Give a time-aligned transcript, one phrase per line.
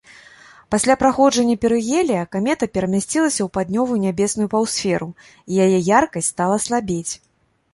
[0.75, 5.09] Пасля праходжання перыгелія камета перамясцілася ў паўднёвую нябесную паўсферу,
[5.51, 7.09] і яе яркасць стала слабець.